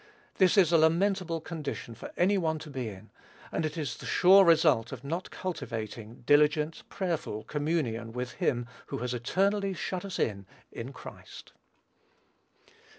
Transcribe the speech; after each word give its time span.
This 0.39 0.57
is 0.57 0.71
a 0.71 0.79
lamentable 0.79 1.39
condition 1.41 1.93
for 1.93 2.11
any 2.17 2.35
one 2.35 2.57
to 2.57 2.71
be 2.71 2.87
in, 2.89 3.11
and 3.51 3.67
it 3.67 3.77
is 3.77 3.95
the 3.97 4.07
sure 4.07 4.43
result 4.43 4.91
of 4.91 5.03
not 5.03 5.29
cultivating 5.29 6.23
diligent, 6.25 6.81
prayerful 6.89 7.43
communion 7.43 8.11
with 8.11 8.31
him 8.41 8.65
who 8.87 8.97
has 8.97 9.13
eternally 9.13 9.75
shut 9.75 10.03
us 10.03 10.17
in 10.17 10.47
in 10.71 10.91
Christ. 10.91 11.53